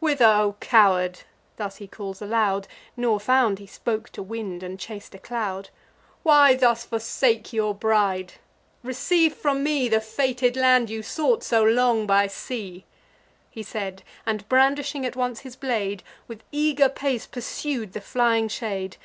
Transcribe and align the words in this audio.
"Whether, 0.00 0.24
O 0.24 0.56
coward?" 0.58 1.20
(thus 1.58 1.76
he 1.76 1.86
calls 1.86 2.22
aloud, 2.22 2.66
Nor 2.96 3.20
found 3.20 3.58
he 3.58 3.66
spoke 3.66 4.08
to 4.12 4.22
wind, 4.22 4.62
and 4.62 4.80
chas'd 4.80 5.14
a 5.14 5.18
cloud,) 5.18 5.68
"Why 6.22 6.54
thus 6.54 6.86
forsake 6.86 7.52
your 7.52 7.74
bride! 7.74 8.32
Receive 8.82 9.34
from 9.34 9.62
me 9.62 9.90
The 9.90 10.00
fated 10.00 10.56
land 10.56 10.88
you 10.88 11.02
sought 11.02 11.42
so 11.44 11.62
long 11.62 12.06
by 12.06 12.26
sea." 12.26 12.86
He 13.50 13.62
said, 13.62 14.02
and, 14.24 14.48
brandishing 14.48 15.04
at 15.04 15.14
once 15.14 15.40
his 15.40 15.56
blade, 15.56 16.02
With 16.26 16.42
eager 16.50 16.88
pace 16.88 17.26
pursued 17.26 17.92
the 17.92 18.00
flying 18.00 18.48
shade. 18.48 18.96